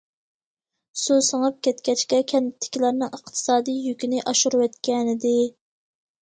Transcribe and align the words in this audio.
سۇ 1.01 1.17
سىڭىپ 1.27 1.59
كەتكەچكە، 1.67 2.21
كەنتتىكىلەرنىڭ 2.31 3.13
ئىقتىسادىي 3.19 3.79
يۈكىنى 3.91 4.25
ئاشۇرۇۋەتكەنىدى. 4.33 5.37